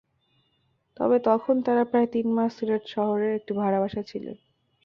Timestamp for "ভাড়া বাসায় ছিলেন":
3.53-4.37